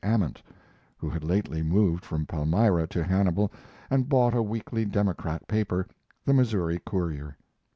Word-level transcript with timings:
Ament, 0.03 0.41
who 0.97 1.11
had 1.11 1.23
lately 1.23 1.61
moved 1.61 2.03
from 2.05 2.25
Palmyra 2.25 2.87
to 2.87 3.03
Hannibal 3.03 3.51
and 3.87 4.09
bought 4.09 4.33
a 4.33 4.41
weekly 4.41 4.83
Democrat 4.83 5.47
paper, 5.47 5.85
the 6.25 6.33
Missouri 6.33 6.79
Courier. 6.83 7.37